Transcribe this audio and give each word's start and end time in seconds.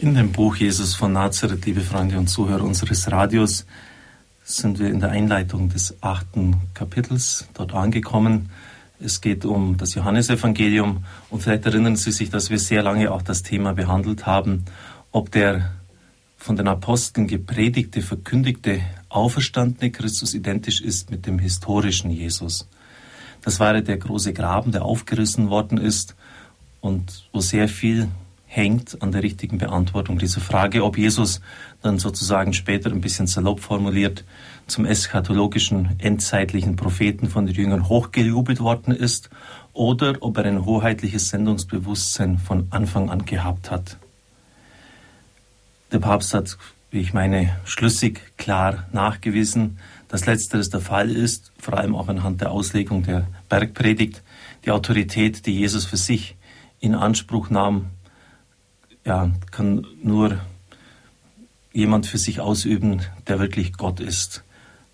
In 0.00 0.14
dem 0.14 0.30
Buch 0.30 0.54
Jesus 0.54 0.94
von 0.94 1.12
Nazareth, 1.12 1.66
liebe 1.66 1.80
Freunde 1.80 2.18
und 2.18 2.28
Zuhörer 2.28 2.62
unseres 2.62 3.10
Radios, 3.10 3.66
sind 4.44 4.78
wir 4.78 4.90
in 4.90 5.00
der 5.00 5.10
Einleitung 5.10 5.70
des 5.70 5.96
achten 6.00 6.54
Kapitels 6.72 7.48
dort 7.52 7.74
angekommen. 7.74 8.48
Es 9.00 9.20
geht 9.20 9.44
um 9.44 9.76
das 9.76 9.96
Johannesevangelium 9.96 11.04
und 11.30 11.42
vielleicht 11.42 11.66
erinnern 11.66 11.96
Sie 11.96 12.12
sich, 12.12 12.30
dass 12.30 12.48
wir 12.48 12.60
sehr 12.60 12.84
lange 12.84 13.10
auch 13.10 13.22
das 13.22 13.42
Thema 13.42 13.72
behandelt 13.72 14.24
haben, 14.24 14.66
ob 15.10 15.32
der 15.32 15.72
von 16.36 16.54
den 16.54 16.68
Aposteln 16.68 17.26
gepredigte, 17.26 18.00
verkündigte, 18.00 18.82
auferstandene 19.08 19.90
Christus 19.90 20.32
identisch 20.32 20.80
ist 20.80 21.10
mit 21.10 21.26
dem 21.26 21.40
historischen 21.40 22.12
Jesus. 22.12 22.68
Das 23.42 23.58
war 23.58 23.80
der 23.80 23.96
große 23.96 24.32
Graben, 24.32 24.70
der 24.70 24.84
aufgerissen 24.84 25.50
worden 25.50 25.76
ist 25.76 26.14
und 26.80 27.28
wo 27.32 27.40
sehr 27.40 27.68
viel 27.68 28.06
hängt 28.48 29.00
an 29.02 29.12
der 29.12 29.22
richtigen 29.22 29.58
Beantwortung 29.58 30.18
dieser 30.18 30.40
Frage, 30.40 30.82
ob 30.82 30.96
Jesus 30.96 31.42
dann 31.82 31.98
sozusagen 31.98 32.54
später 32.54 32.90
ein 32.90 33.02
bisschen 33.02 33.26
salopp 33.26 33.60
formuliert 33.60 34.24
zum 34.66 34.86
eschatologischen, 34.86 35.90
endzeitlichen 35.98 36.74
Propheten 36.74 37.28
von 37.28 37.44
den 37.46 37.54
Jüngern 37.54 37.88
hochgejubelt 37.88 38.60
worden 38.60 38.94
ist 38.94 39.28
oder 39.74 40.16
ob 40.20 40.38
er 40.38 40.46
ein 40.46 40.64
hoheitliches 40.64 41.28
Sendungsbewusstsein 41.28 42.38
von 42.38 42.66
Anfang 42.70 43.10
an 43.10 43.26
gehabt 43.26 43.70
hat. 43.70 43.98
Der 45.92 45.98
Papst 45.98 46.32
hat, 46.32 46.56
wie 46.90 47.00
ich 47.00 47.12
meine, 47.12 47.54
schlüssig 47.64 48.32
klar 48.38 48.86
nachgewiesen, 48.92 49.78
dass 50.08 50.24
letzteres 50.24 50.70
der 50.70 50.80
Fall 50.80 51.10
ist, 51.10 51.52
vor 51.58 51.74
allem 51.74 51.94
auch 51.94 52.08
anhand 52.08 52.40
der 52.40 52.50
Auslegung 52.50 53.02
der 53.02 53.26
Bergpredigt, 53.50 54.22
die 54.64 54.70
Autorität, 54.70 55.44
die 55.44 55.52
Jesus 55.58 55.84
für 55.84 55.98
sich 55.98 56.36
in 56.80 56.94
Anspruch 56.94 57.50
nahm, 57.50 57.90
ja, 59.04 59.30
kann 59.50 59.86
nur 60.02 60.38
jemand 61.72 62.06
für 62.06 62.18
sich 62.18 62.40
ausüben, 62.40 63.02
der 63.26 63.38
wirklich 63.38 63.74
Gott 63.74 64.00
ist, 64.00 64.44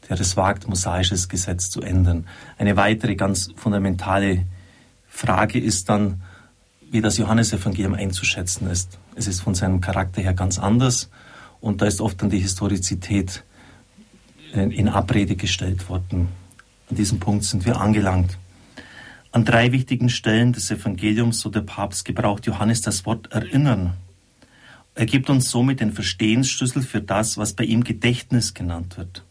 der 0.09 0.21
es 0.21 0.37
wagt, 0.37 0.69
mosaisches 0.69 1.29
Gesetz 1.29 1.71
zu 1.71 1.81
ändern. 1.81 2.27
Eine 2.59 2.77
weitere 2.77 3.15
ganz 3.15 3.51
fundamentale 3.57 4.45
Frage 5.09 5.59
ist 5.59 5.89
dann, 5.89 6.23
wie 6.91 7.01
das 7.01 7.19
Johannesevangelium 7.19 7.95
einzuschätzen 7.95 8.69
ist. 8.69 8.99
Es 9.15 9.27
ist 9.27 9.41
von 9.41 9.55
seinem 9.55 9.81
Charakter 9.81 10.21
her 10.21 10.35
ganz 10.35 10.59
anders 10.59 11.11
und 11.61 11.81
da 11.81 11.87
ist 11.87 12.01
oft 12.01 12.21
dann 12.21 12.31
die 12.31 12.39
Historizität 12.39 13.45
in 14.53 14.89
Abrede 14.89 15.35
gestellt 15.35 15.89
worden. 15.89 16.29
An 16.91 16.97
diesem 16.97 17.19
Punkt 17.19 17.45
sind 17.45 17.65
wir 17.65 17.81
angelangt. 17.81 18.39
An 19.33 19.45
drei 19.45 19.73
wichtigen 19.73 20.11
Stellen 20.11 20.53
des 20.53 20.71
Evangeliums, 20.71 21.41
so 21.41 21.49
der 21.49 21.63
Papst, 21.63 22.05
gebraucht 22.05 22.47
Johannes 22.47 22.83
das 22.83 23.05
Wort 23.05 23.33
erinnern. 23.33 23.95
Er 24.95 25.07
gibt 25.07 25.29
uns 25.29 25.51
somit 25.51 25.81
den 25.81 25.93
Verstehensschlüssel 25.93 26.83
für 26.83 27.01
das, 27.01 27.37
was 27.37 27.55
bei 27.55 27.65
ihm 27.65 27.83
Gedächtnis 27.83 28.55
genannt 28.55 28.97
wird. 28.97 29.25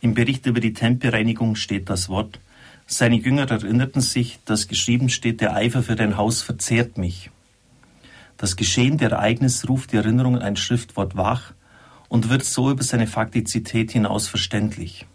Im 0.00 0.14
Bericht 0.14 0.46
über 0.46 0.60
die 0.60 0.72
Tempelreinigung 0.72 1.54
steht 1.54 1.88
das 1.88 2.08
Wort, 2.08 2.40
seine 2.86 3.16
Jünger 3.16 3.50
erinnerten 3.50 4.00
sich, 4.00 4.38
dass 4.44 4.68
geschrieben 4.68 5.08
steht, 5.08 5.40
der 5.40 5.54
Eifer 5.54 5.82
für 5.82 5.96
dein 5.96 6.16
Haus 6.16 6.42
verzehrt 6.42 6.98
mich. 6.98 7.30
Das 8.36 8.56
Geschehen 8.56 8.98
der 8.98 9.12
Ereignis 9.12 9.68
ruft 9.68 9.92
die 9.92 9.96
Erinnerung 9.96 10.36
an 10.36 10.42
ein 10.42 10.56
Schriftwort 10.56 11.16
wach 11.16 11.52
und 12.08 12.28
wird 12.28 12.44
so 12.44 12.70
über 12.70 12.82
seine 12.82 13.06
Faktizität 13.06 13.92
hinaus 13.92 14.26
verständlich. 14.26 15.06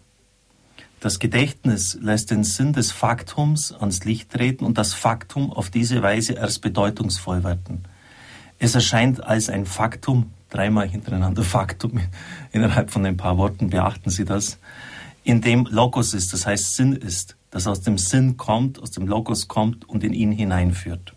Das 0.99 1.19
Gedächtnis 1.19 1.99
lässt 2.01 2.31
den 2.31 2.43
Sinn 2.43 2.73
des 2.73 2.91
Faktums 2.91 3.71
ans 3.71 4.03
Licht 4.05 4.31
treten 4.31 4.65
und 4.65 4.77
das 4.77 4.93
Faktum 4.93 5.51
auf 5.51 5.69
diese 5.69 6.01
Weise 6.01 6.33
erst 6.33 6.61
bedeutungsvoll 6.61 7.43
werden. 7.43 7.83
Es 8.59 8.75
erscheint 8.75 9.23
als 9.23 9.49
ein 9.49 9.65
Faktum, 9.65 10.31
dreimal 10.49 10.87
hintereinander 10.87 11.43
Faktum 11.43 11.99
innerhalb 12.51 12.89
von 12.89 13.05
ein 13.05 13.17
paar 13.17 13.37
Worten, 13.37 13.69
beachten 13.69 14.09
Sie 14.09 14.25
das, 14.25 14.57
in 15.23 15.41
dem 15.41 15.67
Logos 15.69 16.13
ist, 16.13 16.31
das 16.33 16.45
heißt 16.45 16.75
Sinn 16.75 16.93
ist, 16.93 17.35
das 17.51 17.67
aus 17.67 17.81
dem 17.81 17.97
Sinn 17.97 18.37
kommt, 18.37 18.81
aus 18.81 18.91
dem 18.91 19.07
Logos 19.07 19.47
kommt 19.47 19.87
und 19.87 20.03
in 20.03 20.13
ihn 20.13 20.31
hineinführt. 20.31 21.13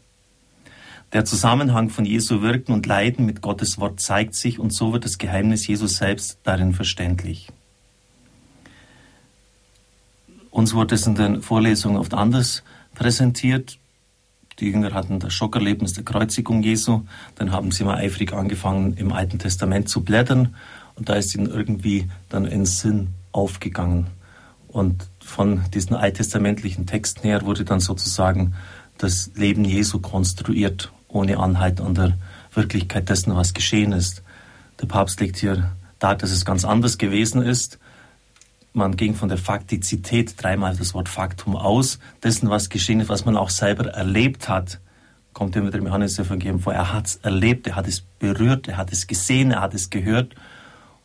Der 1.13 1.25
Zusammenhang 1.25 1.91
von 1.91 2.05
Jesu 2.05 2.41
Wirken 2.41 2.73
und 2.73 2.87
Leiden 2.87 3.27
mit 3.27 3.41
Gottes 3.41 3.79
Wort 3.79 4.01
zeigt 4.01 4.35
sich 4.35 4.59
und 4.59 4.73
so 4.73 4.93
wird 4.93 5.05
das 5.05 5.19
Geheimnis 5.19 5.67
Jesus 5.67 5.97
selbst 5.97 6.39
darin 6.45 6.73
verständlich. 6.73 7.49
Uns 10.51 10.75
wurde 10.75 10.95
es 10.95 11.07
in 11.07 11.15
den 11.15 11.43
Vorlesungen 11.43 11.97
oft 11.97 12.15
anders 12.15 12.63
präsentiert. 12.95 13.79
Die 14.61 14.67
Jünger 14.67 14.93
hatten 14.93 15.19
das 15.19 15.33
Schockerlebnis 15.33 15.95
der 15.95 16.05
Kreuzigung 16.05 16.63
Jesu. 16.63 17.03
Dann 17.37 17.51
haben 17.51 17.73
sie 17.73 17.83
mal 17.83 17.97
eifrig 17.97 18.35
angefangen, 18.35 18.93
im 18.95 19.11
Alten 19.11 19.39
Testament 19.39 19.89
zu 19.89 20.03
blättern. 20.05 20.55
Und 20.97 21.09
da 21.09 21.15
ist 21.15 21.35
ihnen 21.35 21.47
irgendwie 21.47 22.11
dann 22.29 22.47
ein 22.47 22.67
Sinn 22.67 23.09
aufgegangen. 23.33 24.09
Und 24.69 25.09
von 25.25 25.63
diesen 25.73 25.97
alttestamentlichen 25.97 26.87
Texten 26.87 27.23
her 27.23 27.43
wurde 27.47 27.65
dann 27.65 27.81
sozusagen 27.81 28.55
das 28.99 29.31
Leben 29.35 29.65
Jesu 29.65 29.99
konstruiert, 29.99 30.93
ohne 31.09 31.39
Anhalt 31.39 31.81
an 31.81 31.95
der 31.95 32.19
Wirklichkeit 32.53 33.09
dessen, 33.09 33.35
was 33.35 33.55
geschehen 33.55 33.93
ist. 33.93 34.23
Der 34.81 34.87
Papst 34.87 35.21
legt 35.21 35.39
hier 35.39 35.73
dar, 35.99 36.17
dass 36.17 36.31
es 36.31 36.45
ganz 36.45 36.67
anders 36.67 36.99
gewesen 36.99 37.43
ist 37.43 37.79
man 38.73 38.97
ging 38.97 39.15
von 39.15 39.29
der 39.29 39.39
Faktizität, 39.39 40.35
dreimal 40.41 40.77
das 40.77 40.95
Wort 40.95 41.09
Faktum 41.09 41.57
aus, 41.57 41.99
dessen, 42.23 42.51
was 42.51 42.69
geschehen 42.69 43.01
ist, 43.01 43.09
was 43.09 43.25
man 43.25 43.37
auch 43.37 43.51
selber 43.51 43.87
erlebt 43.89 44.49
hat, 44.49 44.81
kommt 45.33 45.57
immer 45.57 45.71
dem 45.71 45.87
Johannes-Evangelium 45.87 46.61
vor. 46.61 46.75
Er 46.75 46.93
hat 46.93 47.07
es 47.07 47.17
erlebt, 47.17 47.67
er 47.67 47.77
hat 47.77 47.89
es 47.89 48.01
berührt, 48.01 48.69
er 48.69 48.77
hat 48.77 48.93
es 48.93 49.07
gesehen, 49.07 49.53
er 49.53 49.61
hat 49.61 49.75
es 49.75 49.91
gehört. 49.91 50.35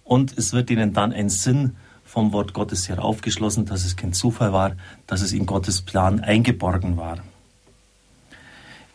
Und 0.03 0.37
es 0.37 0.53
wird 0.53 0.69
ihnen 0.69 0.93
dann 0.93 1.11
ein 1.11 1.29
Sinn 1.29 1.75
vom 2.03 2.33
Wort 2.33 2.53
Gottes 2.53 2.87
her 2.87 3.03
aufgeschlossen, 3.03 3.65
dass 3.65 3.83
es 3.85 3.95
kein 3.95 4.13
Zufall 4.13 4.53
war, 4.53 4.75
dass 5.07 5.21
es 5.21 5.33
in 5.33 5.45
Gottes 5.45 5.81
Plan 5.81 6.19
eingeborgen 6.19 6.97
war. 6.97 7.19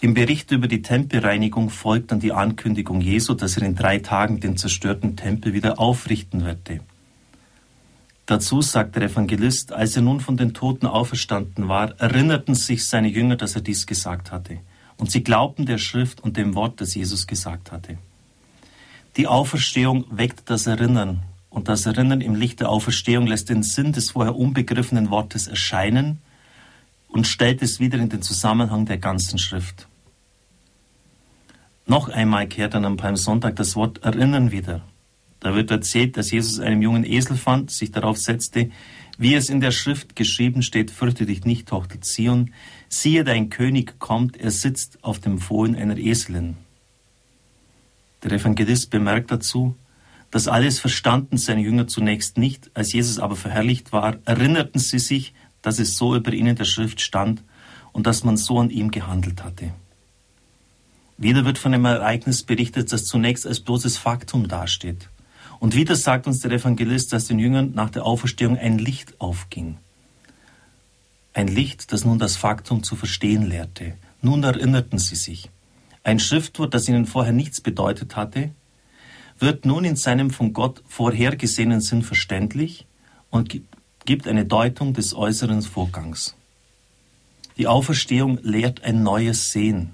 Im 0.00 0.14
Bericht 0.14 0.50
über 0.50 0.66
die 0.66 0.80
Tempelreinigung 0.80 1.68
folgt 1.68 2.10
dann 2.10 2.20
die 2.20 2.32
Ankündigung 2.32 3.02
Jesu, 3.02 3.34
dass 3.34 3.58
er 3.58 3.64
in 3.64 3.74
drei 3.74 3.98
Tagen 3.98 4.40
den 4.40 4.56
zerstörten 4.56 5.16
Tempel 5.16 5.52
wieder 5.52 5.78
aufrichten 5.78 6.44
werde. 6.44 6.80
Dazu 8.30 8.62
sagt 8.62 8.94
der 8.94 9.02
Evangelist, 9.02 9.72
als 9.72 9.96
er 9.96 10.02
nun 10.02 10.20
von 10.20 10.36
den 10.36 10.54
Toten 10.54 10.86
auferstanden 10.86 11.66
war, 11.66 11.98
erinnerten 11.98 12.54
sich 12.54 12.86
seine 12.86 13.08
Jünger, 13.08 13.34
dass 13.34 13.56
er 13.56 13.60
dies 13.60 13.88
gesagt 13.88 14.30
hatte. 14.30 14.60
Und 14.98 15.10
sie 15.10 15.24
glaubten 15.24 15.66
der 15.66 15.78
Schrift 15.78 16.20
und 16.20 16.36
dem 16.36 16.54
Wort, 16.54 16.80
das 16.80 16.94
Jesus 16.94 17.26
gesagt 17.26 17.72
hatte. 17.72 17.98
Die 19.16 19.26
Auferstehung 19.26 20.04
weckt 20.12 20.48
das 20.48 20.68
Erinnern. 20.68 21.24
Und 21.48 21.66
das 21.66 21.86
Erinnern 21.86 22.20
im 22.20 22.36
Licht 22.36 22.60
der 22.60 22.68
Auferstehung 22.68 23.26
lässt 23.26 23.48
den 23.48 23.64
Sinn 23.64 23.92
des 23.92 24.12
vorher 24.12 24.36
unbegriffenen 24.36 25.10
Wortes 25.10 25.48
erscheinen 25.48 26.20
und 27.08 27.26
stellt 27.26 27.62
es 27.62 27.80
wieder 27.80 27.98
in 27.98 28.10
den 28.10 28.22
Zusammenhang 28.22 28.86
der 28.86 28.98
ganzen 28.98 29.40
Schrift. 29.40 29.88
Noch 31.84 32.08
einmal 32.08 32.46
kehrt 32.46 32.74
dann 32.74 32.84
am 32.84 32.96
Palmsonntag 32.96 33.56
das 33.56 33.74
Wort 33.74 34.04
Erinnern 34.04 34.52
wieder. 34.52 34.82
Da 35.40 35.54
wird 35.54 35.70
erzählt, 35.70 36.16
dass 36.16 36.30
Jesus 36.30 36.60
einen 36.60 36.82
jungen 36.82 37.04
Esel 37.04 37.36
fand, 37.36 37.70
sich 37.70 37.90
darauf 37.90 38.18
setzte, 38.18 38.70
wie 39.18 39.34
es 39.34 39.50
in 39.50 39.60
der 39.60 39.70
Schrift 39.70 40.16
geschrieben 40.16 40.62
steht, 40.62 40.90
fürchte 40.90 41.26
dich 41.26 41.44
nicht, 41.44 41.68
Tochter 41.68 42.00
Zion, 42.00 42.52
siehe, 42.88 43.24
dein 43.24 43.50
König 43.50 43.98
kommt, 43.98 44.38
er 44.38 44.50
sitzt 44.50 45.02
auf 45.04 45.18
dem 45.18 45.38
Fohlen 45.38 45.76
einer 45.76 45.98
Eselin. 45.98 46.56
Der 48.22 48.32
Evangelist 48.32 48.90
bemerkt 48.90 49.30
dazu, 49.30 49.76
dass 50.30 50.48
alles 50.48 50.78
verstanden 50.78 51.36
seine 51.36 51.60
Jünger 51.60 51.86
zunächst 51.86 52.38
nicht, 52.38 52.70
als 52.72 52.92
Jesus 52.92 53.18
aber 53.18 53.36
verherrlicht 53.36 53.92
war, 53.92 54.16
erinnerten 54.24 54.78
sie 54.78 54.98
sich, 54.98 55.34
dass 55.60 55.78
es 55.78 55.98
so 55.98 56.16
über 56.16 56.32
ihn 56.32 56.46
in 56.46 56.56
der 56.56 56.64
Schrift 56.64 57.02
stand 57.02 57.42
und 57.92 58.06
dass 58.06 58.24
man 58.24 58.38
so 58.38 58.58
an 58.58 58.70
ihm 58.70 58.90
gehandelt 58.90 59.44
hatte. 59.44 59.72
Wieder 61.18 61.44
wird 61.44 61.58
von 61.58 61.74
einem 61.74 61.84
Ereignis 61.84 62.42
berichtet, 62.42 62.90
das 62.90 63.04
zunächst 63.04 63.46
als 63.46 63.60
bloßes 63.60 63.98
Faktum 63.98 64.48
dasteht. 64.48 65.09
Und 65.60 65.76
wieder 65.76 65.94
sagt 65.94 66.26
uns 66.26 66.40
der 66.40 66.52
Evangelist, 66.52 67.12
dass 67.12 67.26
den 67.26 67.38
Jüngern 67.38 67.72
nach 67.74 67.90
der 67.90 68.04
Auferstehung 68.04 68.56
ein 68.56 68.78
Licht 68.78 69.20
aufging. 69.20 69.76
Ein 71.34 71.48
Licht, 71.48 71.92
das 71.92 72.04
nun 72.04 72.18
das 72.18 72.36
Faktum 72.36 72.82
zu 72.82 72.96
verstehen 72.96 73.46
lehrte. 73.46 73.94
Nun 74.22 74.42
erinnerten 74.42 74.98
sie 74.98 75.16
sich. 75.16 75.50
Ein 76.02 76.18
Schriftwort, 76.18 76.72
das 76.72 76.88
ihnen 76.88 77.06
vorher 77.06 77.34
nichts 77.34 77.60
bedeutet 77.60 78.16
hatte, 78.16 78.50
wird 79.38 79.66
nun 79.66 79.84
in 79.84 79.96
seinem 79.96 80.30
von 80.30 80.54
Gott 80.54 80.82
vorhergesehenen 80.88 81.82
Sinn 81.82 82.02
verständlich 82.02 82.86
und 83.28 83.54
gibt 84.06 84.26
eine 84.26 84.46
Deutung 84.46 84.94
des 84.94 85.14
äußeren 85.14 85.60
Vorgangs. 85.60 86.34
Die 87.58 87.66
Auferstehung 87.66 88.38
lehrt 88.42 88.82
ein 88.82 89.02
neues 89.02 89.52
Sehen. 89.52 89.90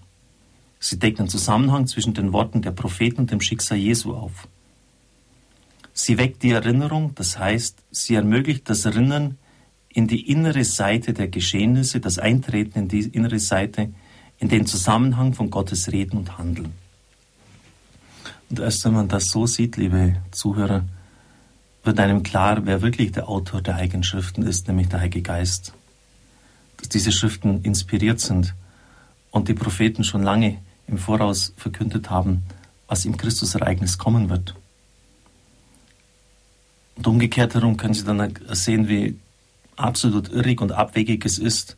Sie 0.78 0.98
deckt 0.98 1.18
einen 1.18 1.28
Zusammenhang 1.28 1.88
zwischen 1.88 2.14
den 2.14 2.32
Worten 2.32 2.62
der 2.62 2.70
Propheten 2.70 3.22
und 3.22 3.32
dem 3.32 3.40
Schicksal 3.40 3.78
Jesu 3.78 4.14
auf. 4.14 4.46
Sie 5.98 6.18
weckt 6.18 6.42
die 6.42 6.50
Erinnerung, 6.50 7.14
das 7.14 7.38
heißt, 7.38 7.78
sie 7.90 8.16
ermöglicht 8.16 8.68
das 8.68 8.84
Erinnern 8.84 9.38
in 9.88 10.06
die 10.06 10.30
innere 10.30 10.62
Seite 10.62 11.14
der 11.14 11.28
Geschehnisse, 11.28 12.00
das 12.00 12.18
Eintreten 12.18 12.80
in 12.80 12.88
die 12.88 13.00
innere 13.00 13.38
Seite, 13.38 13.94
in 14.38 14.50
den 14.50 14.66
Zusammenhang 14.66 15.32
von 15.32 15.48
Gottes 15.48 15.90
Reden 15.90 16.18
und 16.18 16.36
Handeln. 16.36 16.74
Und 18.50 18.60
erst 18.60 18.84
wenn 18.84 18.92
man 18.92 19.08
das 19.08 19.30
so 19.30 19.46
sieht, 19.46 19.78
liebe 19.78 20.16
Zuhörer, 20.32 20.84
wird 21.82 21.98
einem 21.98 22.22
klar, 22.22 22.66
wer 22.66 22.82
wirklich 22.82 23.12
der 23.12 23.30
Autor 23.30 23.62
der 23.62 23.76
Heiligen 23.76 24.02
Schriften 24.02 24.42
ist, 24.42 24.68
nämlich 24.68 24.88
der 24.90 25.00
Heilige 25.00 25.22
Geist. 25.22 25.72
Dass 26.76 26.90
diese 26.90 27.10
Schriften 27.10 27.62
inspiriert 27.62 28.20
sind 28.20 28.54
und 29.30 29.48
die 29.48 29.54
Propheten 29.54 30.04
schon 30.04 30.22
lange 30.22 30.58
im 30.88 30.98
Voraus 30.98 31.54
verkündet 31.56 32.10
haben, 32.10 32.42
was 32.86 33.06
im 33.06 33.16
Christusereignis 33.16 33.96
kommen 33.96 34.28
wird. 34.28 34.54
Und 36.96 37.06
umgekehrt 37.06 37.54
herum 37.54 37.76
können 37.76 37.94
Sie 37.94 38.04
dann 38.04 38.34
sehen, 38.52 38.88
wie 38.88 39.18
absolut 39.76 40.30
irrig 40.30 40.60
und 40.60 40.72
abwegig 40.72 41.24
es 41.24 41.38
ist, 41.38 41.76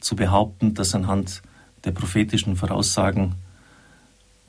zu 0.00 0.16
behaupten, 0.16 0.74
dass 0.74 0.94
anhand 0.94 1.42
der 1.84 1.92
prophetischen 1.92 2.56
Voraussagen 2.56 3.34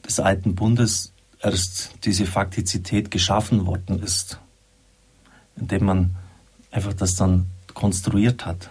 des 0.05 0.19
alten 0.19 0.55
Bundes 0.55 1.11
erst 1.41 1.91
diese 2.03 2.25
Faktizität 2.25 3.11
geschaffen 3.11 3.65
worden 3.65 4.01
ist, 4.01 4.39
indem 5.55 5.85
man 5.85 6.15
einfach 6.71 6.93
das 6.93 7.15
dann 7.15 7.47
konstruiert 7.73 8.45
hat. 8.45 8.69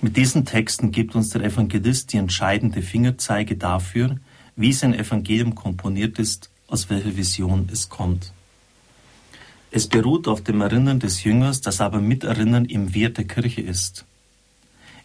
Mit 0.00 0.16
diesen 0.16 0.44
Texten 0.44 0.90
gibt 0.90 1.14
uns 1.14 1.30
der 1.30 1.44
Evangelist 1.44 2.12
die 2.12 2.16
entscheidende 2.16 2.82
Fingerzeige 2.82 3.56
dafür, 3.56 4.18
wie 4.56 4.72
sein 4.72 4.94
Evangelium 4.94 5.54
komponiert 5.54 6.18
ist, 6.18 6.50
aus 6.72 6.88
welcher 6.88 7.14
Vision 7.16 7.68
es 7.70 7.90
kommt. 7.90 8.32
Es 9.70 9.86
beruht 9.86 10.26
auf 10.26 10.42
dem 10.42 10.62
Erinnern 10.62 11.00
des 11.00 11.22
Jüngers, 11.22 11.60
das 11.60 11.82
aber 11.82 12.00
Miterinnern 12.00 12.64
im 12.64 12.94
Wert 12.94 13.18
der 13.18 13.26
Kirche 13.26 13.60
ist. 13.60 14.06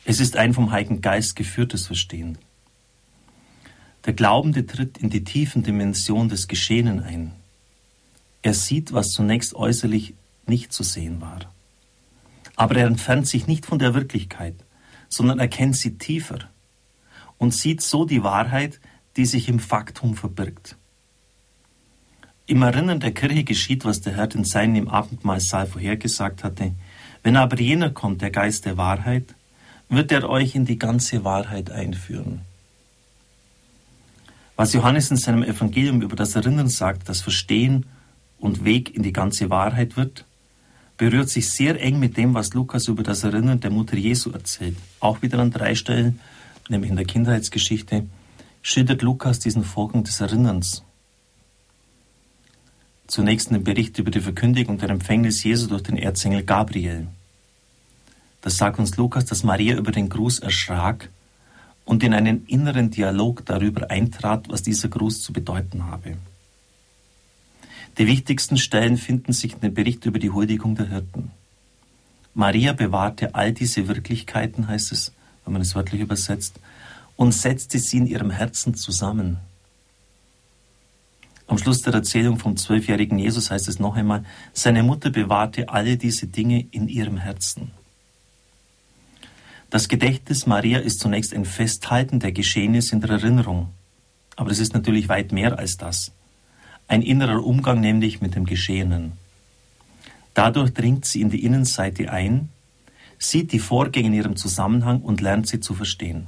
Es 0.05 0.21
ist 0.21 0.37
ein 0.37 0.53
vom 0.53 0.71
Heiligen 0.71 1.01
Geist 1.01 1.35
geführtes 1.35 1.87
Verstehen. 1.87 2.37
Der 4.05 4.13
Glaubende 4.13 4.65
tritt 4.65 4.97
in 4.97 5.09
die 5.09 5.25
tiefen 5.25 5.63
Dimension 5.63 6.29
des 6.29 6.47
Geschehenen 6.47 7.01
ein. 7.01 7.33
Er 8.43 8.53
sieht, 8.53 8.93
was 8.93 9.11
zunächst 9.11 9.53
äußerlich 9.53 10.13
nicht 10.45 10.71
zu 10.71 10.83
sehen 10.83 11.19
war. 11.19 11.51
Aber 12.55 12.77
er 12.77 12.87
entfernt 12.87 13.27
sich 13.27 13.45
nicht 13.45 13.65
von 13.65 13.77
der 13.77 13.93
Wirklichkeit, 13.93 14.55
sondern 15.09 15.39
erkennt 15.39 15.75
sie 15.75 15.97
tiefer 15.97 16.39
und 17.37 17.53
sieht 17.53 17.81
so 17.81 18.05
die 18.05 18.23
Wahrheit, 18.23 18.79
die 19.17 19.25
sich 19.25 19.49
im 19.49 19.59
Faktum 19.59 20.15
verbirgt. 20.15 20.76
Im 22.49 22.61
Erinnern 22.61 23.01
der 23.01 23.11
Kirche 23.11 23.43
geschieht, 23.43 23.83
was 23.83 23.99
der 23.99 24.15
Herr 24.15 24.33
in 24.33 24.45
seinem 24.45 24.87
Abendmahlsaal 24.87 25.67
vorhergesagt 25.67 26.45
hatte. 26.45 26.71
Wenn 27.21 27.35
aber 27.35 27.59
jener 27.59 27.89
kommt, 27.89 28.21
der 28.21 28.31
Geist 28.31 28.63
der 28.65 28.77
Wahrheit, 28.77 29.35
wird 29.89 30.13
er 30.13 30.29
euch 30.29 30.55
in 30.55 30.63
die 30.63 30.79
ganze 30.79 31.25
Wahrheit 31.25 31.69
einführen. 31.71 32.41
Was 34.55 34.71
Johannes 34.71 35.11
in 35.11 35.17
seinem 35.17 35.43
Evangelium 35.43 36.01
über 36.01 36.15
das 36.15 36.35
Erinnern 36.35 36.69
sagt, 36.69 37.09
das 37.09 37.19
Verstehen 37.19 37.85
und 38.39 38.63
Weg 38.63 38.95
in 38.95 39.03
die 39.03 39.13
ganze 39.13 39.49
Wahrheit 39.49 39.97
wird, 39.97 40.23
berührt 40.95 41.29
sich 41.29 41.49
sehr 41.49 41.79
eng 41.81 41.99
mit 41.99 42.15
dem, 42.15 42.33
was 42.33 42.53
Lukas 42.53 42.87
über 42.87 43.03
das 43.03 43.25
Erinnern 43.25 43.59
der 43.59 43.71
Mutter 43.71 43.97
Jesu 43.97 44.31
erzählt. 44.31 44.77
Auch 45.01 45.21
wieder 45.21 45.39
an 45.39 45.51
drei 45.51 45.75
Stellen, 45.75 46.21
nämlich 46.69 46.89
in 46.89 46.95
der 46.95 47.05
Kindheitsgeschichte, 47.05 48.05
schildert 48.61 49.01
Lukas 49.01 49.39
diesen 49.39 49.65
Vorgang 49.65 50.05
des 50.05 50.21
Erinnerns. 50.21 50.86
Zunächst 53.07 53.51
den 53.51 53.63
Bericht 53.63 53.97
über 53.99 54.11
die 54.11 54.19
Verkündigung 54.19 54.77
der 54.77 54.89
Empfängnis 54.89 55.43
Jesu 55.43 55.67
durch 55.67 55.83
den 55.83 55.97
Erzengel 55.97 56.43
Gabriel. 56.43 57.07
Das 58.41 58.57
sagt 58.57 58.79
uns 58.79 58.97
Lukas, 58.97 59.25
dass 59.25 59.43
Maria 59.43 59.77
über 59.77 59.91
den 59.91 60.09
Gruß 60.09 60.39
erschrak 60.39 61.09
und 61.85 62.03
in 62.03 62.13
einen 62.13 62.45
inneren 62.47 62.91
Dialog 62.91 63.45
darüber 63.45 63.89
eintrat, 63.89 64.49
was 64.49 64.61
dieser 64.61 64.89
Gruß 64.89 65.21
zu 65.21 65.31
bedeuten 65.31 65.85
habe. 65.85 66.17
Die 67.97 68.07
wichtigsten 68.07 68.57
Stellen 68.57 68.97
finden 68.97 69.31
sich 69.31 69.53
in 69.53 69.61
dem 69.61 69.73
Bericht 69.73 70.05
über 70.05 70.19
die 70.19 70.29
Huldigung 70.29 70.75
der 70.75 70.89
Hirten. 70.89 71.31
Maria 72.33 72.73
bewahrte 72.73 73.33
all 73.33 73.53
diese 73.53 73.87
Wirklichkeiten, 73.87 74.67
heißt 74.67 74.91
es, 74.91 75.13
wenn 75.45 75.53
man 75.53 75.61
es 75.61 75.73
wörtlich 75.73 76.01
übersetzt, 76.01 76.59
und 77.15 77.31
setzte 77.31 77.79
sie 77.79 77.97
in 77.97 78.05
ihrem 78.05 78.29
Herzen 78.29 78.75
zusammen. 78.75 79.39
Am 81.47 81.57
Schluss 81.57 81.81
der 81.81 81.93
Erzählung 81.93 82.39
vom 82.39 82.57
zwölfjährigen 82.57 83.17
Jesus 83.17 83.49
heißt 83.51 83.67
es 83.67 83.79
noch 83.79 83.95
einmal, 83.95 84.23
seine 84.53 84.83
Mutter 84.83 85.09
bewahrte 85.09 85.69
alle 85.69 85.97
diese 85.97 86.27
Dinge 86.27 86.67
in 86.71 86.87
ihrem 86.87 87.17
Herzen. 87.17 87.71
Das 89.69 89.87
Gedächtnis 89.87 90.45
Maria 90.45 90.79
ist 90.79 90.99
zunächst 90.99 91.33
ein 91.33 91.45
Festhalten 91.45 92.19
der 92.19 92.31
Geschehnisse 92.31 92.95
in 92.95 93.01
der 93.01 93.11
Erinnerung. 93.11 93.69
Aber 94.35 94.51
es 94.51 94.59
ist 94.59 94.73
natürlich 94.73 95.09
weit 95.09 95.31
mehr 95.31 95.57
als 95.57 95.77
das 95.77 96.11
ein 96.87 97.01
innerer 97.01 97.43
Umgang 97.45 97.79
nämlich 97.79 98.21
mit 98.21 98.35
dem 98.35 98.45
Geschehenen. 98.45 99.13
Dadurch 100.33 100.73
dringt 100.73 101.05
sie 101.05 101.21
in 101.21 101.29
die 101.29 101.43
Innenseite 101.43 102.11
ein, 102.11 102.49
sieht 103.19 103.51
die 103.51 103.59
Vorgänge 103.59 104.07
in 104.07 104.13
ihrem 104.13 104.35
Zusammenhang 104.35 105.01
und 105.01 105.21
lernt 105.21 105.47
sie 105.47 105.59
zu 105.59 105.73
verstehen. 105.73 106.27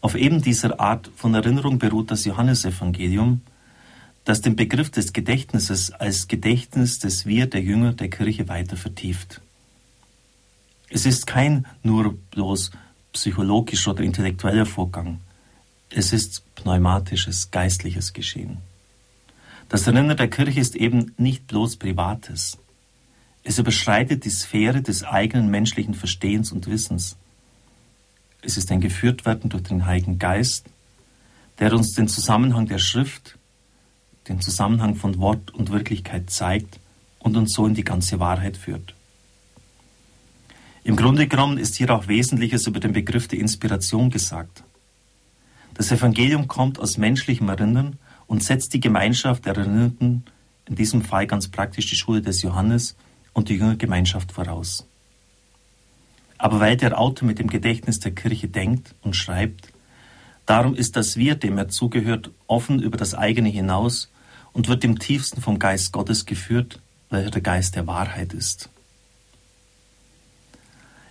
Auf 0.00 0.14
eben 0.14 0.40
dieser 0.40 0.80
Art 0.80 1.10
von 1.14 1.34
Erinnerung 1.34 1.78
beruht 1.78 2.10
das 2.10 2.24
Johannesevangelium, 2.24 3.42
das 4.24 4.40
den 4.40 4.56
Begriff 4.56 4.90
des 4.90 5.12
Gedächtnisses 5.12 5.92
als 5.92 6.28
Gedächtnis 6.28 6.98
des 6.98 7.26
Wir 7.26 7.46
der 7.46 7.62
Jünger 7.62 7.92
der 7.92 8.08
Kirche 8.08 8.48
weiter 8.48 8.76
vertieft. 8.76 9.40
Es 10.88 11.06
ist 11.06 11.26
kein 11.26 11.66
nur 11.82 12.14
bloß 12.30 12.70
psychologischer 13.12 13.92
oder 13.92 14.02
intellektueller 14.02 14.66
Vorgang. 14.66 15.20
Es 15.90 16.12
ist 16.12 16.44
pneumatisches, 16.54 17.50
geistliches 17.50 18.12
Geschehen. 18.12 18.58
Das 19.68 19.86
Erinnern 19.86 20.16
der 20.16 20.28
Kirche 20.28 20.60
ist 20.60 20.76
eben 20.76 21.12
nicht 21.16 21.46
bloß 21.46 21.76
Privates. 21.76 22.58
Es 23.42 23.58
überschreitet 23.58 24.24
die 24.24 24.30
Sphäre 24.30 24.82
des 24.82 25.04
eigenen 25.04 25.50
menschlichen 25.50 25.94
Verstehens 25.94 26.52
und 26.52 26.66
Wissens. 26.66 27.16
Es 28.42 28.56
ist 28.56 28.70
ein 28.72 28.80
Geführtwerden 28.80 29.50
durch 29.50 29.64
den 29.64 29.86
Heiligen 29.86 30.18
Geist, 30.18 30.66
der 31.58 31.72
uns 31.74 31.92
den 31.92 32.08
Zusammenhang 32.08 32.66
der 32.66 32.78
Schrift, 32.78 33.38
den 34.28 34.40
Zusammenhang 34.40 34.94
von 34.94 35.18
Wort 35.18 35.52
und 35.52 35.70
Wirklichkeit 35.70 36.30
zeigt 36.30 36.80
und 37.18 37.36
uns 37.36 37.52
so 37.52 37.66
in 37.66 37.74
die 37.74 37.84
ganze 37.84 38.18
Wahrheit 38.18 38.56
führt. 38.56 38.94
Im 40.84 40.96
Grunde 40.96 41.26
genommen 41.26 41.58
ist 41.58 41.76
hier 41.76 41.90
auch 41.90 42.08
Wesentliches 42.08 42.66
über 42.66 42.80
den 42.80 42.92
Begriff 42.92 43.28
der 43.28 43.38
Inspiration 43.38 44.10
gesagt. 44.10 44.64
Das 45.74 45.92
Evangelium 45.92 46.48
kommt 46.48 46.78
aus 46.78 46.96
menschlichem 46.96 47.48
Erinnern 47.48 47.98
und 48.26 48.42
setzt 48.42 48.72
die 48.72 48.80
Gemeinschaft 48.80 49.44
der 49.44 49.56
Erinnerten, 49.56 50.24
in 50.66 50.76
diesem 50.76 51.02
Fall 51.02 51.26
ganz 51.26 51.48
praktisch 51.48 51.86
die 51.90 51.96
Schule 51.96 52.22
des 52.22 52.42
Johannes 52.42 52.96
und 53.32 53.48
die 53.48 53.54
Jüngergemeinschaft 53.54 54.32
voraus. 54.32 54.86
Aber 56.40 56.58
weil 56.58 56.78
der 56.78 56.98
Autor 56.98 57.28
mit 57.28 57.38
dem 57.38 57.48
Gedächtnis 57.48 58.00
der 58.00 58.12
Kirche 58.12 58.48
denkt 58.48 58.94
und 59.02 59.14
schreibt, 59.14 59.68
darum 60.46 60.74
ist 60.74 60.96
das 60.96 61.16
Wir, 61.16 61.34
dem 61.34 61.58
er 61.58 61.68
zugehört, 61.68 62.30
offen 62.46 62.80
über 62.80 62.96
das 62.96 63.14
eigene 63.14 63.50
hinaus 63.50 64.10
und 64.54 64.66
wird 64.66 64.82
im 64.82 64.98
tiefsten 64.98 65.42
vom 65.42 65.58
Geist 65.58 65.92
Gottes 65.92 66.24
geführt, 66.24 66.80
welcher 67.10 67.30
der 67.30 67.42
Geist 67.42 67.76
der 67.76 67.86
Wahrheit 67.86 68.32
ist. 68.32 68.70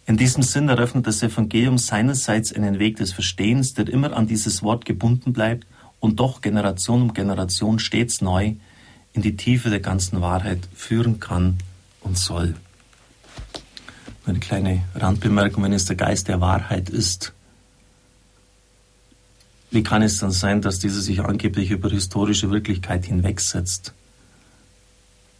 In 0.07 0.17
diesem 0.17 0.41
Sinn 0.41 0.67
eröffnet 0.67 1.05
das 1.05 1.21
Evangelium 1.21 1.77
seinerseits 1.77 2.51
einen 2.51 2.79
Weg 2.79 2.97
des 2.97 3.13
Verstehens, 3.13 3.75
der 3.75 3.87
immer 3.87 4.17
an 4.17 4.25
dieses 4.25 4.63
Wort 4.63 4.83
gebunden 4.83 5.31
bleibt 5.31 5.67
und 5.99 6.19
doch 6.19 6.41
Generation 6.41 7.03
um 7.03 7.13
Generation 7.13 7.77
stets 7.77 8.19
neu 8.19 8.55
in 9.13 9.21
die 9.21 9.37
Tiefe 9.37 9.69
der 9.69 9.79
ganzen 9.79 10.21
Wahrheit 10.21 10.67
führen 10.73 11.19
kann 11.19 11.59
und 12.01 12.17
soll. 12.17 12.55
Eine 14.29 14.39
kleine 14.39 14.83
Randbemerkung, 14.93 15.63
wenn 15.63 15.73
es 15.73 15.85
der 15.85 15.95
Geist 15.95 16.27
der 16.27 16.39
Wahrheit 16.39 16.89
ist, 16.89 17.33
wie 19.71 19.81
kann 19.81 20.03
es 20.03 20.19
dann 20.19 20.31
sein, 20.31 20.61
dass 20.61 20.77
dieser 20.77 21.01
sich 21.01 21.21
angeblich 21.21 21.71
über 21.71 21.89
historische 21.89 22.51
Wirklichkeit 22.51 23.05
hinwegsetzt 23.05 23.93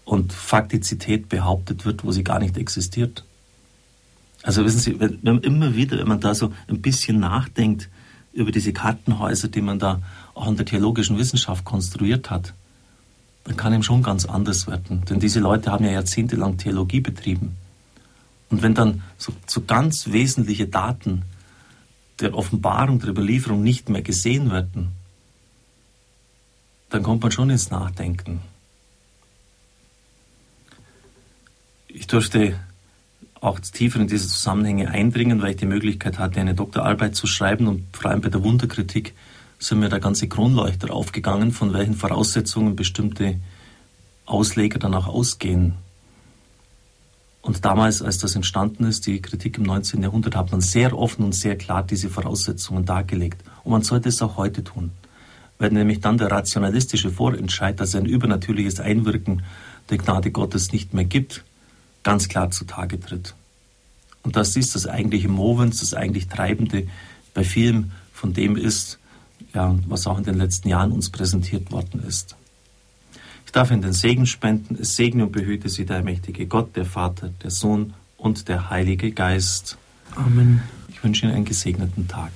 und 0.06 0.34
Faktizität 0.34 1.30
behauptet 1.30 1.86
wird, 1.86 2.04
wo 2.04 2.12
sie 2.12 2.24
gar 2.24 2.40
nicht 2.40 2.58
existiert? 2.58 3.26
Also 4.42 4.66
wissen 4.66 4.80
Sie, 4.80 5.00
wenn, 5.00 5.20
wenn 5.22 5.38
immer 5.40 5.76
wieder, 5.76 6.00
wenn 6.00 6.08
man 6.08 6.20
da 6.20 6.34
so 6.34 6.52
ein 6.68 6.82
bisschen 6.82 7.20
nachdenkt 7.20 7.90
über 8.34 8.52
diese 8.52 8.74
Kartenhäuser, 8.74 9.50
die 9.50 9.62
man 9.62 9.78
da 9.78 10.02
auch 10.34 10.48
in 10.48 10.58
der 10.58 10.66
theologischen 10.66 11.20
Wissenschaft 11.20 11.64
konstruiert 11.64 12.32
hat, 12.32 12.54
dann 13.44 13.56
kann 13.56 13.74
ihm 13.74 13.84
schon 13.84 14.02
ganz 14.02 14.26
anders 14.26 14.66
werden. 14.66 15.04
Denn 15.10 15.20
diese 15.20 15.40
Leute 15.40 15.72
haben 15.72 15.86
ja 15.86 15.92
jahrzehntelang 15.92 16.58
Theologie 16.58 17.02
betrieben. 17.02 17.56
Und 18.50 18.62
wenn 18.62 18.74
dann 18.74 19.04
so, 19.18 19.34
so 19.46 19.62
ganz 19.62 20.12
wesentliche 20.12 20.68
Daten 20.68 21.24
der 22.20 22.36
Offenbarung, 22.36 23.00
der 23.00 23.10
Überlieferung 23.10 23.64
nicht 23.64 23.90
mehr 23.90 24.02
gesehen 24.02 24.52
werden, 24.52 24.92
dann 26.90 27.04
kommt 27.04 27.22
man 27.22 27.32
schon 27.32 27.50
ins 27.50 27.70
Nachdenken. 27.70 28.42
Ich 31.88 32.08
durfte 32.08 32.60
auch 33.42 33.60
tiefer 33.60 34.00
in 34.00 34.08
diese 34.08 34.28
Zusammenhänge 34.28 34.90
eindringen, 34.90 35.42
weil 35.42 35.52
ich 35.52 35.58
die 35.58 35.66
Möglichkeit 35.66 36.20
hatte, 36.20 36.40
eine 36.40 36.56
Doktorarbeit 36.56 37.16
zu 37.16 37.28
schreiben 37.28 37.68
und 37.68 37.86
vor 37.96 38.12
allem 38.12 38.22
bei 38.22 38.30
der 38.30 38.44
Wunderkritik 38.44 39.14
sind 39.60 39.80
mir 39.80 39.90
da 39.90 40.00
ganze 40.00 40.28
Kronleuchter 40.28 40.92
aufgegangen, 40.92 41.52
von 41.52 41.74
welchen 41.74 41.94
Voraussetzungen 41.94 42.76
bestimmte 42.76 43.40
Ausleger 44.26 44.80
danach 44.80 45.08
ausgehen. 45.08 45.76
Und 47.42 47.64
damals, 47.64 48.02
als 48.02 48.18
das 48.18 48.36
entstanden 48.36 48.84
ist, 48.84 49.08
die 49.08 49.22
Kritik 49.22 49.58
im 49.58 49.64
19. 49.64 50.04
Jahrhundert, 50.04 50.36
hat 50.36 50.52
man 50.52 50.62
sehr 50.62 50.98
offen 50.98 51.24
und 51.24 51.34
sehr 51.34 51.58
klar 51.58 51.84
diese 51.84 52.10
Voraussetzungen 52.10 52.86
dargelegt. 52.86 53.44
Und 53.64 53.72
man 53.72 53.82
sollte 53.82 54.10
es 54.10 54.22
auch 54.22 54.38
heute 54.38 54.64
tun. 54.64 54.92
Weil 55.58 55.72
nämlich 55.72 56.00
dann 56.00 56.18
der 56.18 56.32
rationalistische 56.32 57.10
Vorentscheid, 57.10 57.80
dass 57.80 57.96
ein 57.96 58.06
übernatürliches 58.06 58.80
Einwirken 58.80 59.44
der 59.90 59.98
Gnade 59.98 60.32
Gottes 60.32 60.72
nicht 60.72 60.94
mehr 60.94 61.06
gibt, 61.06 61.44
ganz 62.04 62.28
klar 62.28 62.52
zutage 62.52 63.00
tritt. 63.00 63.36
Und 64.24 64.36
dass 64.36 64.52
dies 64.54 64.74
das 64.74 64.86
eigentliche 64.86 65.30
Movens, 65.30 65.80
das 65.80 65.94
eigentlich 65.94 66.28
Treibende 66.28 66.88
bei 67.34 67.44
vielem 67.44 67.92
von 68.14 68.34
dem 68.34 68.58
ist, 68.58 69.00
ja, 69.54 69.76
was 69.88 70.08
auch 70.08 70.18
in 70.18 70.26
den 70.26 70.38
letzten 70.38 70.68
Jahren 70.68 70.92
uns 70.92 71.10
präsentiert 71.10 71.72
worden 71.72 72.04
ist. 72.06 72.36
Ich 73.50 73.54
darf 73.54 73.72
Ihnen 73.72 73.82
den 73.82 73.94
Segen 73.94 74.28
spenden. 74.28 74.78
Es 74.80 74.96
segne 74.96 75.26
und 75.26 75.32
behüte 75.32 75.70
Sie 75.70 75.84
der 75.84 76.04
mächtige 76.04 76.46
Gott, 76.46 76.76
der 76.76 76.86
Vater, 76.86 77.32
der 77.42 77.50
Sohn 77.50 77.96
und 78.16 78.48
der 78.48 78.70
Heilige 78.70 79.10
Geist. 79.10 79.76
Amen. 80.16 80.62
Ich 80.88 81.04
wünsche 81.04 81.26
Ihnen 81.26 81.34
einen 81.34 81.46
gesegneten 81.46 82.08
Tag. 82.08 82.30